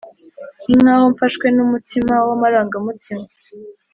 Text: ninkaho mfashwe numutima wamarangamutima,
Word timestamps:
ninkaho 0.67 1.05
mfashwe 1.13 1.45
numutima 1.55 2.13
wamarangamutima, 2.27 3.25